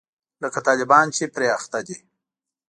لکه 0.43 0.59
طالبان 0.67 1.05
چې 1.15 1.23
پرې 1.33 1.47
اخته 1.57 1.79
دي. 1.87 1.97